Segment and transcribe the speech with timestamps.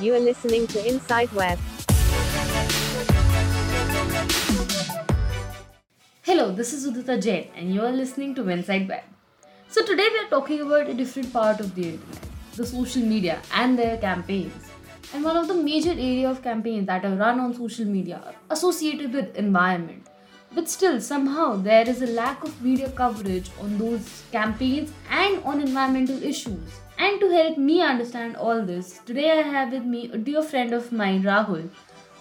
[0.00, 1.58] You are listening to Inside Web.
[6.22, 9.02] Hello, this is Udita Jain, and you are listening to Inside Web.
[9.68, 13.40] So, today we are talking about a different part of the internet the social media
[13.54, 14.70] and their campaigns.
[15.14, 18.34] And one of the major area of campaigns that are run on social media are
[18.50, 20.09] associated with environment.
[20.52, 25.60] But still, somehow, there is a lack of media coverage on those campaigns and on
[25.60, 26.80] environmental issues.
[26.98, 30.72] And to help me understand all this, today I have with me a dear friend
[30.72, 31.70] of mine, Rahul,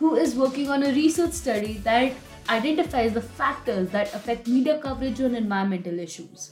[0.00, 2.12] who is working on a research study that
[2.48, 6.50] identifies the factors that affect media coverage on environmental issues.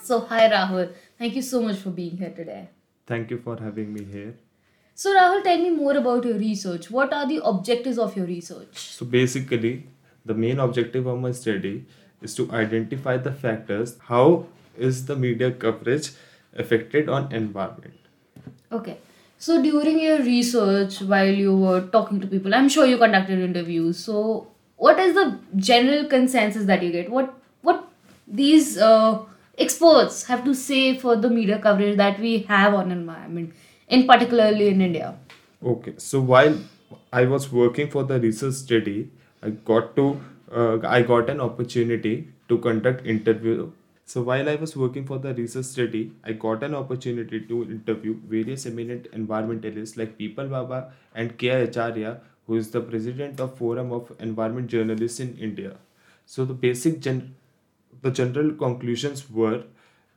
[0.00, 2.68] So, hi Rahul, thank you so much for being here today.
[3.06, 4.36] Thank you for having me here.
[4.94, 6.90] So, Rahul, tell me more about your research.
[6.90, 8.78] What are the objectives of your research?
[8.78, 9.88] So, basically,
[10.26, 11.86] the main objective of my study
[12.22, 16.10] is to identify the factors how is the media coverage
[16.54, 17.94] affected on environment.
[18.72, 18.98] Okay.
[19.38, 23.98] So, during your research, while you were talking to people, I'm sure you conducted interviews.
[23.98, 27.10] So, what is the general consensus that you get?
[27.10, 27.86] What what
[28.26, 29.24] these uh,
[29.58, 33.52] experts have to say for the media coverage that we have on environment,
[33.88, 35.14] in particularly in India?
[35.62, 36.58] Okay, so while
[37.12, 39.10] I was working for the research study,
[39.42, 40.20] I got to
[40.52, 43.70] uh, I got an opportunity to conduct interview.
[44.04, 48.14] So while I was working for the research study, I got an opportunity to interview
[48.28, 51.48] various eminent environmentalists like Peepal Baba and K.
[51.62, 55.76] Acharya, who is the president of Forum of Environment Journalists in India.
[56.24, 57.34] So the basic gen-
[58.02, 59.64] the general conclusions were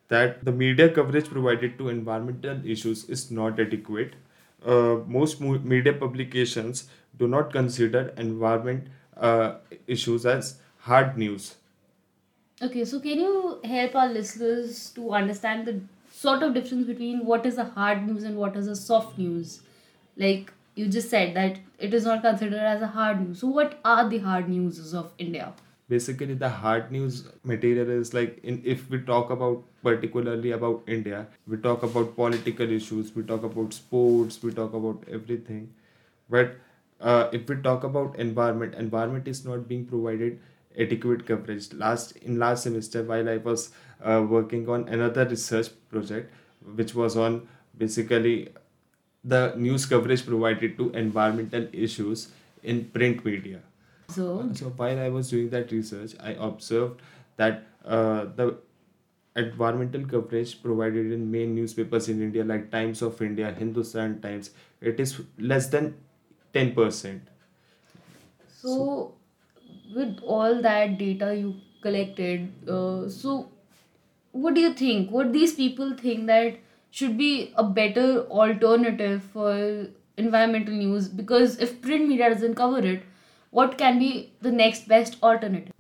[0.10, 4.14] that the media coverage provided to environmental issues is not adequate.
[4.66, 8.88] Uh, most mo- media publications do not consider environment
[9.20, 9.56] uh,
[9.88, 11.56] issues as hard news.
[12.62, 15.80] Okay, so can you help our listeners to understand the
[16.12, 19.62] sort of difference between what is a hard news and what is a soft news?
[20.18, 23.40] Like you just said that it is not considered as a hard news.
[23.40, 25.54] So what are the hard news of India?
[25.88, 31.26] Basically, the hard news material is like in if we talk about particularly about India,
[31.48, 35.74] we talk about political issues, we talk about sports, we talk about everything.
[36.30, 36.58] But
[37.02, 40.40] uh, if we talk about environment, environment is not being provided
[40.78, 41.74] adequate coverage.
[41.74, 43.72] Last in last semester, while I was
[44.04, 46.34] uh, working on another research project,
[46.76, 48.50] which was on basically
[49.24, 52.30] the news coverage provided to environmental issues
[52.64, 53.60] in print media.
[54.10, 57.02] So So while I was doing that research, I observed
[57.38, 58.58] that uh, the
[59.36, 64.52] environmental coverage provided in main newspapers in India like Times of India, Hindustan Times,
[64.82, 65.96] it is less than
[66.54, 67.22] 10%.
[68.62, 69.14] so
[69.96, 73.50] with all that data you collected, uh, so
[74.32, 75.12] what do you think?
[75.12, 76.58] What these people think that
[76.92, 81.08] should be a better alternative for environmental news?
[81.08, 83.04] Because if print media doesn't cover it,
[83.52, 85.74] what can be the next best alternative?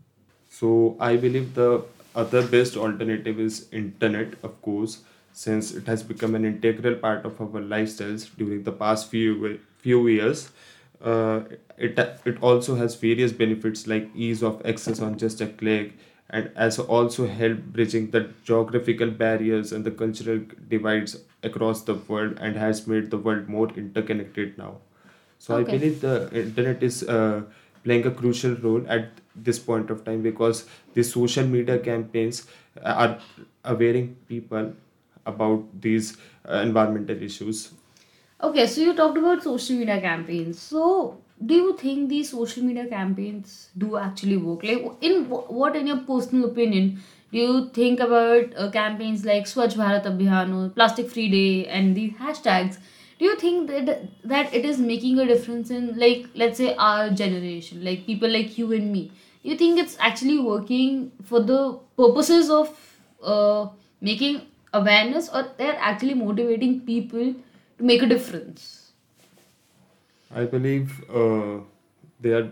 [0.50, 1.84] So I believe the
[2.16, 7.40] other best alternative is internet, of course, since it has become an integral part of
[7.40, 10.52] our lifestyles during the past few few years.
[11.02, 11.42] Uh,
[11.78, 15.94] it it also has various benefits like ease of access on just a click,
[16.30, 22.38] and has also helped bridging the geographical barriers and the cultural divides across the world,
[22.40, 24.78] and has made the world more interconnected now.
[25.38, 27.44] So I believe the internet is uh,
[27.84, 32.48] playing a crucial role at this point of time because the social media campaigns
[32.84, 33.20] are
[33.64, 34.74] awareing people
[35.26, 36.18] about these
[36.50, 37.72] uh, environmental issues.
[38.42, 40.60] Okay, so you talked about social media campaigns.
[40.60, 44.64] So, do you think these social media campaigns do actually work?
[44.64, 47.02] Like, in what, in your personal opinion,
[47.32, 51.96] do you think about uh, campaigns like Swachh Bharat Abhiyan or Plastic Free Day and
[51.96, 52.78] these hashtags?
[53.20, 57.10] Do you think that that it is making a difference in, like, let's say, our
[57.10, 59.12] generation, like people like you and me?
[59.44, 62.74] You think it's actually working for the purposes of
[63.22, 63.68] uh,
[64.00, 64.42] making
[64.74, 67.36] awareness, or they're actually motivating people
[67.80, 68.92] make a difference?
[70.34, 71.60] I believe uh,
[72.20, 72.50] they are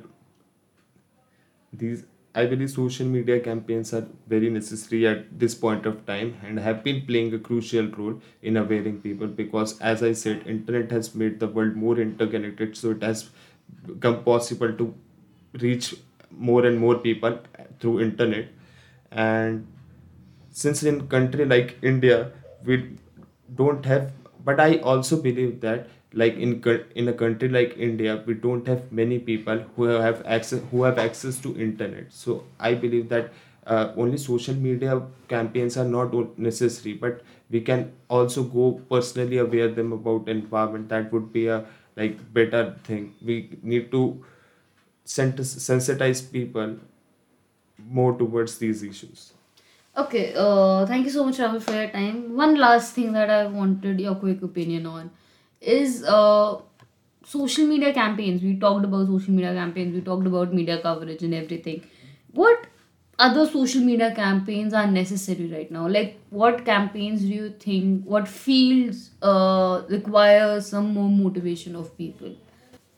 [1.73, 2.03] these.
[2.35, 6.83] I believe social media campaigns are very necessary at this point of time and have
[6.83, 11.39] been playing a crucial role in awareing people because, as I said, internet has made
[11.39, 12.77] the world more interconnected.
[12.77, 13.29] So it has
[13.87, 14.93] become possible to
[15.61, 15.95] reach
[16.31, 17.39] more and more people
[17.79, 18.49] through internet
[19.11, 19.65] and
[20.51, 22.31] since in country like india
[22.65, 22.77] we
[23.55, 24.11] don't have
[24.49, 25.87] but i also believe that
[26.21, 26.51] like in
[26.95, 30.97] in a country like india we don't have many people who have access who have
[31.05, 33.31] access to internet so i believe that
[33.65, 39.67] uh, only social media campaigns are not necessary, but we can also go personally aware
[39.67, 40.87] them about environment.
[40.87, 41.65] That would be a
[41.97, 43.13] like better thing.
[43.21, 44.23] We need to
[45.05, 46.77] sensitize people
[47.89, 49.33] more towards these issues.
[49.97, 52.35] Okay, uh, thank you so much, Rahul, for your time.
[52.35, 55.09] One last thing that I wanted your quick opinion on
[55.59, 56.57] is uh,
[57.25, 58.43] social media campaigns.
[58.43, 61.81] We talked about social media campaigns, we talked about media coverage and everything.
[62.31, 62.67] What
[63.17, 65.87] other social media campaigns are necessary right now?
[65.87, 72.35] Like, what campaigns do you think, what fields uh, require some more motivation of people?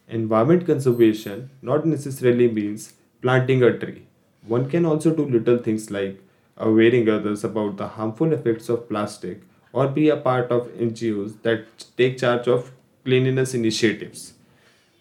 [0.09, 4.03] Environment conservation not necessarily means planting a tree.
[4.47, 6.21] One can also do little things like
[6.59, 9.41] awareing others about the harmful effects of plastic
[9.71, 11.65] or be a part of NGOs that
[11.97, 12.71] take charge of
[13.05, 14.33] cleanliness initiatives.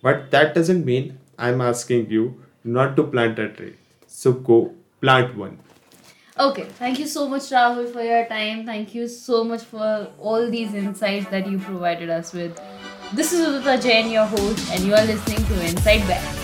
[0.03, 3.75] But that doesn't mean I'm asking you not to plant a tree.
[4.07, 5.59] So go plant one.
[6.39, 8.65] Okay, thank you so much, Rahul, for your time.
[8.65, 12.61] Thank you so much for all these insights that you provided us with.
[13.13, 16.38] This is Udita Jain, your host, and you are listening to Inside Back.